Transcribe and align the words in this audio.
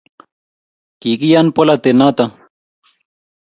Kikiyan 0.99 1.47
polatet 1.55 1.95
noto 1.99 2.25